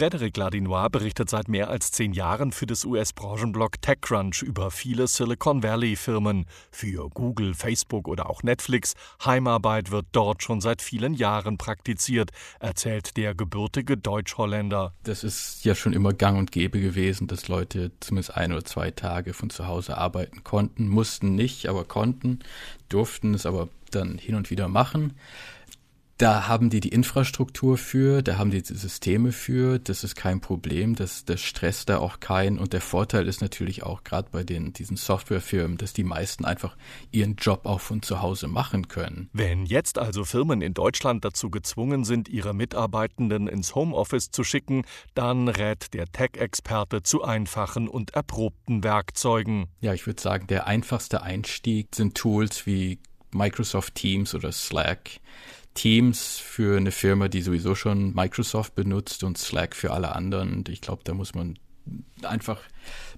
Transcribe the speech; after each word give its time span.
Frédéric 0.00 0.38
Ladinois 0.38 0.88
berichtet 0.88 1.28
seit 1.28 1.48
mehr 1.48 1.68
als 1.68 1.92
zehn 1.92 2.14
Jahren 2.14 2.52
für 2.52 2.64
das 2.64 2.86
US-Branchenblog 2.86 3.82
TechCrunch 3.82 4.40
über 4.40 4.70
viele 4.70 5.06
Silicon 5.06 5.62
Valley-Firmen. 5.62 6.46
Für 6.70 7.10
Google, 7.10 7.52
Facebook 7.52 8.08
oder 8.08 8.30
auch 8.30 8.42
Netflix. 8.42 8.94
Heimarbeit 9.22 9.90
wird 9.90 10.06
dort 10.12 10.42
schon 10.42 10.62
seit 10.62 10.80
vielen 10.80 11.12
Jahren 11.12 11.58
praktiziert, 11.58 12.30
erzählt 12.60 13.18
der 13.18 13.34
gebürtige 13.34 13.98
Deutsch-Holländer. 13.98 14.94
Das 15.02 15.22
ist 15.22 15.66
ja 15.66 15.74
schon 15.74 15.92
immer 15.92 16.14
gang 16.14 16.38
und 16.38 16.50
gäbe 16.50 16.80
gewesen, 16.80 17.26
dass 17.26 17.48
Leute 17.48 17.90
zumindest 18.00 18.34
ein 18.34 18.52
oder 18.52 18.64
zwei 18.64 18.90
Tage 18.90 19.34
von 19.34 19.50
zu 19.50 19.66
Hause 19.66 19.98
arbeiten 19.98 20.44
konnten. 20.44 20.88
Mussten 20.88 21.34
nicht, 21.34 21.66
aber 21.66 21.84
konnten, 21.84 22.38
durften 22.88 23.34
es 23.34 23.44
aber 23.44 23.68
dann 23.90 24.16
hin 24.16 24.34
und 24.34 24.50
wieder 24.50 24.68
machen. 24.68 25.12
Da 26.20 26.46
haben 26.48 26.68
die 26.68 26.80
die 26.80 26.90
Infrastruktur 26.90 27.78
für, 27.78 28.20
da 28.20 28.36
haben 28.36 28.50
die 28.50 28.60
die 28.60 28.74
Systeme 28.74 29.32
für, 29.32 29.78
das 29.78 30.04
ist 30.04 30.16
kein 30.16 30.42
Problem, 30.42 30.94
das, 30.94 31.24
das 31.24 31.40
stresst 31.40 31.88
da 31.88 31.96
auch 31.96 32.20
keinen. 32.20 32.58
Und 32.58 32.74
der 32.74 32.82
Vorteil 32.82 33.26
ist 33.26 33.40
natürlich 33.40 33.84
auch 33.84 34.04
gerade 34.04 34.28
bei 34.30 34.44
den, 34.44 34.74
diesen 34.74 34.98
Softwarefirmen, 34.98 35.78
dass 35.78 35.94
die 35.94 36.04
meisten 36.04 36.44
einfach 36.44 36.76
ihren 37.10 37.36
Job 37.36 37.64
auch 37.64 37.80
von 37.80 38.02
zu 38.02 38.20
Hause 38.20 38.48
machen 38.48 38.88
können. 38.88 39.30
Wenn 39.32 39.64
jetzt 39.64 39.96
also 39.96 40.26
Firmen 40.26 40.60
in 40.60 40.74
Deutschland 40.74 41.24
dazu 41.24 41.48
gezwungen 41.48 42.04
sind, 42.04 42.28
ihre 42.28 42.52
Mitarbeitenden 42.52 43.48
ins 43.48 43.74
Homeoffice 43.74 44.30
zu 44.30 44.44
schicken, 44.44 44.84
dann 45.14 45.48
rät 45.48 45.94
der 45.94 46.04
Tech-Experte 46.04 47.02
zu 47.02 47.24
einfachen 47.24 47.88
und 47.88 48.10
erprobten 48.10 48.84
Werkzeugen. 48.84 49.68
Ja, 49.80 49.94
ich 49.94 50.06
würde 50.06 50.20
sagen, 50.20 50.48
der 50.48 50.66
einfachste 50.66 51.22
Einstieg 51.22 51.94
sind 51.94 52.14
Tools 52.14 52.66
wie 52.66 52.98
Microsoft 53.32 53.94
Teams 53.94 54.34
oder 54.34 54.52
Slack. 54.52 55.20
Teams 55.74 56.38
für 56.38 56.76
eine 56.76 56.90
Firma, 56.90 57.28
die 57.28 57.42
sowieso 57.42 57.74
schon 57.74 58.14
Microsoft 58.14 58.74
benutzt 58.74 59.24
und 59.24 59.38
Slack 59.38 59.76
für 59.76 59.92
alle 59.92 60.14
anderen. 60.14 60.52
Und 60.52 60.68
ich 60.68 60.80
glaube, 60.80 61.02
da 61.04 61.14
muss 61.14 61.34
man 61.34 61.58
einfach 62.22 62.60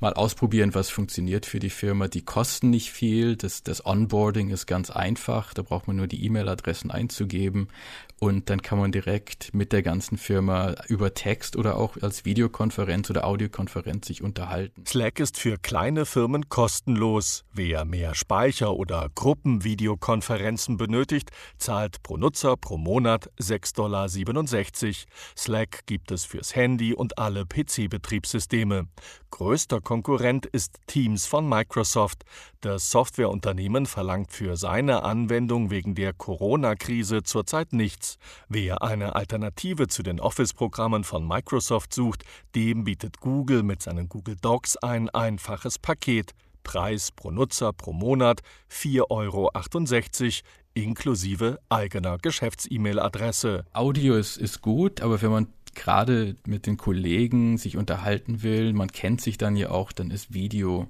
mal 0.00 0.14
ausprobieren, 0.14 0.74
was 0.74 0.90
funktioniert 0.90 1.46
für 1.46 1.58
die 1.58 1.70
Firma. 1.70 2.08
Die 2.08 2.22
kosten 2.22 2.70
nicht 2.70 2.92
viel. 2.92 3.36
Das, 3.36 3.62
das 3.62 3.84
Onboarding 3.84 4.50
ist 4.50 4.66
ganz 4.66 4.90
einfach. 4.90 5.54
Da 5.54 5.62
braucht 5.62 5.88
man 5.88 5.96
nur 5.96 6.06
die 6.06 6.24
E-Mail-Adressen 6.24 6.90
einzugeben 6.90 7.68
und 8.20 8.50
dann 8.50 8.62
kann 8.62 8.78
man 8.78 8.90
direkt 8.90 9.54
mit 9.54 9.72
der 9.72 9.82
ganzen 9.82 10.18
Firma 10.18 10.74
über 10.88 11.14
Text 11.14 11.56
oder 11.56 11.76
auch 11.76 11.96
als 12.00 12.24
Videokonferenz 12.24 13.10
oder 13.10 13.24
Audiokonferenz 13.24 14.08
sich 14.08 14.22
unterhalten. 14.22 14.84
Slack 14.86 15.20
ist 15.20 15.38
für 15.38 15.56
kleine 15.56 16.04
Firmen 16.04 16.48
kostenlos. 16.48 17.44
Wer 17.52 17.84
mehr 17.84 18.14
Speicher 18.14 18.74
oder 18.74 19.08
Gruppenvideokonferenzen 19.14 20.76
benötigt, 20.76 21.30
zahlt 21.58 22.02
pro 22.02 22.16
Nutzer 22.16 22.56
pro 22.56 22.76
Monat 22.76 23.30
6,67 23.40 23.74
Dollar. 23.74 24.08
Slack 25.36 25.86
gibt 25.86 26.10
es 26.10 26.24
fürs 26.24 26.56
Handy 26.56 26.94
und 26.94 27.18
alle 27.18 27.46
PC-Betriebssysteme. 27.46 28.57
Größter 29.30 29.80
Konkurrent 29.80 30.46
ist 30.46 30.78
Teams 30.86 31.26
von 31.26 31.48
Microsoft. 31.48 32.24
Das 32.60 32.90
Softwareunternehmen 32.90 33.86
verlangt 33.86 34.32
für 34.32 34.56
seine 34.56 35.04
Anwendung 35.04 35.70
wegen 35.70 35.94
der 35.94 36.12
Corona-Krise 36.12 37.22
zurzeit 37.22 37.72
nichts. 37.72 38.18
Wer 38.48 38.82
eine 38.82 39.14
Alternative 39.14 39.86
zu 39.86 40.02
den 40.02 40.20
Office-Programmen 40.20 41.04
von 41.04 41.26
Microsoft 41.26 41.94
sucht, 41.94 42.24
dem 42.54 42.84
bietet 42.84 43.20
Google 43.20 43.62
mit 43.62 43.82
seinen 43.82 44.08
Google 44.08 44.36
Docs 44.40 44.76
ein 44.78 45.08
einfaches 45.10 45.78
Paket. 45.78 46.32
Preis 46.64 47.12
pro 47.12 47.30
Nutzer 47.30 47.72
pro 47.72 47.92
Monat 47.92 48.40
4,68 48.70 49.04
Euro 49.10 49.50
inklusive 50.74 51.58
eigener 51.68 52.18
Geschäfts-E-Mail-Adresse. 52.18 53.64
Audio 53.72 54.14
ist, 54.14 54.36
ist 54.36 54.62
gut, 54.62 55.00
aber 55.00 55.20
wenn 55.22 55.30
man 55.30 55.48
gerade 55.78 56.36
mit 56.46 56.66
den 56.66 56.76
Kollegen 56.76 57.56
sich 57.56 57.76
unterhalten 57.76 58.42
will, 58.42 58.72
man 58.72 58.88
kennt 58.88 59.20
sich 59.20 59.38
dann 59.38 59.56
ja 59.56 59.70
auch, 59.70 59.92
dann 59.92 60.10
ist 60.10 60.34
Video 60.34 60.88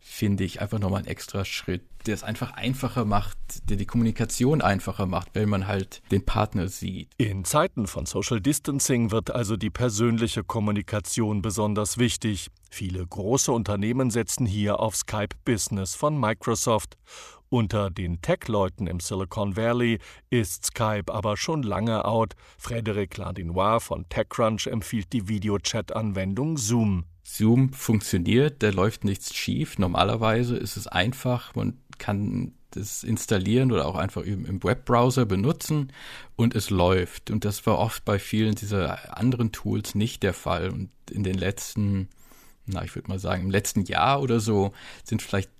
finde 0.00 0.44
ich, 0.44 0.60
einfach 0.60 0.78
nochmal 0.78 1.02
ein 1.02 1.06
extra 1.06 1.44
Schritt, 1.44 1.82
der 2.06 2.14
es 2.14 2.22
einfach 2.22 2.52
einfacher 2.52 3.04
macht, 3.04 3.38
der 3.68 3.76
die 3.76 3.84
Kommunikation 3.84 4.62
einfacher 4.62 5.06
macht, 5.06 5.28
weil 5.34 5.46
man 5.46 5.66
halt 5.66 6.02
den 6.10 6.24
Partner 6.24 6.68
sieht. 6.68 7.10
In 7.18 7.44
Zeiten 7.44 7.86
von 7.86 8.06
Social 8.06 8.40
Distancing 8.40 9.10
wird 9.10 9.30
also 9.30 9.56
die 9.56 9.70
persönliche 9.70 10.42
Kommunikation 10.42 11.42
besonders 11.42 11.98
wichtig. 11.98 12.48
Viele 12.70 13.06
große 13.06 13.52
Unternehmen 13.52 14.10
setzen 14.10 14.46
hier 14.46 14.80
auf 14.80 14.96
Skype 14.96 15.36
Business 15.44 15.94
von 15.94 16.18
Microsoft. 16.18 16.96
Unter 17.52 17.90
den 17.90 18.22
Tech-Leuten 18.22 18.86
im 18.86 19.00
Silicon 19.00 19.56
Valley 19.56 19.98
ist 20.30 20.66
Skype 20.66 21.12
aber 21.12 21.36
schon 21.36 21.64
lange 21.64 22.04
out. 22.04 22.36
Frédéric 22.62 23.18
Ladinois 23.18 23.80
von 23.80 24.08
TechCrunch 24.08 24.68
empfiehlt 24.68 25.12
die 25.12 25.26
Videochat-Anwendung 25.26 26.58
Zoom. 26.58 27.06
Zoom 27.24 27.72
funktioniert, 27.72 28.62
da 28.62 28.70
läuft 28.70 29.02
nichts 29.02 29.34
schief. 29.34 29.80
Normalerweise 29.80 30.56
ist 30.56 30.76
es 30.76 30.86
einfach, 30.86 31.52
man 31.56 31.76
kann 31.98 32.52
das 32.70 33.02
installieren 33.02 33.72
oder 33.72 33.86
auch 33.86 33.96
einfach 33.96 34.22
im 34.22 34.62
Webbrowser 34.62 35.26
benutzen 35.26 35.92
und 36.36 36.54
es 36.54 36.70
läuft. 36.70 37.32
Und 37.32 37.44
das 37.44 37.66
war 37.66 37.78
oft 37.78 38.04
bei 38.04 38.20
vielen 38.20 38.54
dieser 38.54 39.18
anderen 39.18 39.50
Tools 39.50 39.96
nicht 39.96 40.22
der 40.22 40.34
Fall. 40.34 40.70
Und 40.70 40.90
in 41.10 41.24
den 41.24 41.36
letzten, 41.36 42.10
na, 42.66 42.84
ich 42.84 42.94
würde 42.94 43.08
mal 43.08 43.18
sagen, 43.18 43.42
im 43.42 43.50
letzten 43.50 43.86
Jahr 43.86 44.22
oder 44.22 44.38
so 44.38 44.72
sind 45.02 45.20
vielleicht 45.20 45.50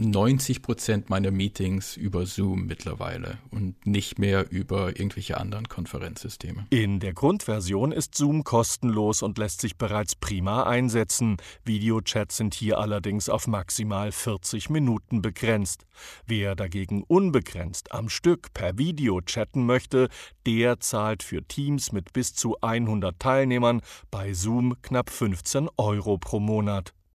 90 0.00 0.62
Prozent 0.62 1.10
meiner 1.10 1.32
Meetings 1.32 1.96
über 1.96 2.24
Zoom 2.24 2.66
mittlerweile 2.66 3.38
und 3.50 3.84
nicht 3.84 4.20
mehr 4.20 4.48
über 4.50 4.90
irgendwelche 4.90 5.38
anderen 5.38 5.68
Konferenzsysteme. 5.68 6.66
In 6.70 7.00
der 7.00 7.14
Grundversion 7.14 7.90
ist 7.90 8.14
Zoom 8.14 8.44
kostenlos 8.44 9.22
und 9.22 9.38
lässt 9.38 9.60
sich 9.60 9.76
bereits 9.76 10.14
prima 10.14 10.62
einsetzen. 10.62 11.36
Videochats 11.64 12.36
sind 12.36 12.54
hier 12.54 12.78
allerdings 12.78 13.28
auf 13.28 13.48
maximal 13.48 14.12
40 14.12 14.70
Minuten 14.70 15.20
begrenzt. 15.20 15.84
Wer 16.26 16.54
dagegen 16.54 17.02
unbegrenzt 17.02 17.90
am 17.90 18.08
Stück 18.08 18.54
per 18.54 18.78
Video 18.78 19.20
chatten 19.20 19.66
möchte, 19.66 20.08
der 20.46 20.78
zahlt 20.78 21.24
für 21.24 21.42
Teams 21.42 21.90
mit 21.90 22.12
bis 22.12 22.34
zu 22.34 22.56
100 22.60 23.18
Teilnehmern 23.18 23.80
bei 24.12 24.32
Zoom 24.32 24.80
knapp 24.80 25.10
15 25.10 25.68
Euro 25.76 26.18
pro 26.18 26.38
Monat. 26.38 26.94